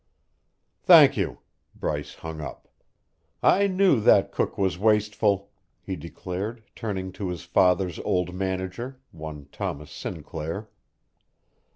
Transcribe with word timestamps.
"Thank 0.81 1.15
you." 1.15 1.41
Bryce 1.75 2.15
hung 2.15 2.41
up. 2.41 2.67
"I 3.43 3.67
knew 3.67 3.99
that 3.99 4.31
cook 4.31 4.57
was 4.57 4.79
wasteful," 4.79 5.51
he 5.79 5.95
declared, 5.95 6.63
turning 6.75 7.11
to 7.11 7.29
his 7.29 7.43
father's 7.43 7.99
old 7.99 8.33
manager, 8.33 8.99
one 9.11 9.47
Thomas 9.51 9.91
Sinclair. 9.91 10.69